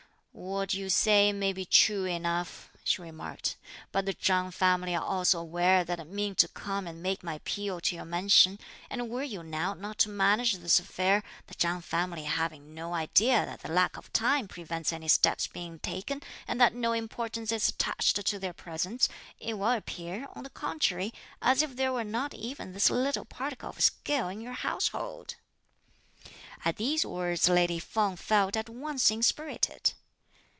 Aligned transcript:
"What 0.33 0.73
you 0.73 0.87
say 0.89 1.33
may 1.33 1.51
be 1.51 1.65
true 1.65 2.05
enough," 2.05 2.69
she 2.85 3.01
remarked; 3.01 3.57
"but 3.91 4.05
the 4.05 4.13
Chang 4.13 4.49
family 4.51 4.95
are 4.95 5.03
also 5.03 5.39
aware 5.41 5.83
that 5.83 5.99
I 5.99 6.05
mean 6.05 6.35
to 6.35 6.47
come 6.47 6.87
and 6.87 7.03
make 7.03 7.21
my 7.21 7.33
appeal 7.33 7.81
to 7.81 7.95
your 7.97 8.05
mansion; 8.05 8.57
and 8.89 9.09
were 9.09 9.23
you 9.23 9.43
now 9.43 9.73
not 9.73 9.97
to 9.99 10.09
manage 10.09 10.53
this 10.53 10.79
affair, 10.79 11.21
the 11.47 11.53
Chang 11.55 11.81
family 11.81 12.23
having 12.23 12.73
no 12.73 12.93
idea 12.93 13.45
that 13.45 13.59
the 13.59 13.71
lack 13.73 13.97
of 13.97 14.11
time 14.13 14.47
prevents 14.47 14.93
any 14.93 15.09
steps 15.09 15.47
being 15.47 15.79
taken 15.79 16.21
and 16.47 16.61
that 16.61 16.73
no 16.73 16.93
importance 16.93 17.51
is 17.51 17.67
attached 17.67 18.25
to 18.25 18.39
their 18.39 18.53
presents, 18.53 19.09
it 19.37 19.55
will 19.55 19.71
appear, 19.71 20.27
on 20.33 20.43
the 20.43 20.49
contrary, 20.49 21.13
as 21.41 21.61
if 21.61 21.75
there 21.75 21.91
were 21.91 22.05
not 22.05 22.33
even 22.33 22.71
this 22.71 22.89
little 22.89 23.25
particle 23.25 23.69
of 23.71 23.83
skill 23.83 24.29
in 24.29 24.39
your 24.39 24.53
household." 24.53 25.35
At 26.63 26.77
these 26.77 27.05
words 27.05 27.49
lady 27.49 27.79
Feng 27.79 28.15
felt 28.15 28.55
at 28.55 28.69
once 28.69 29.11
inspirited. 29.11 29.91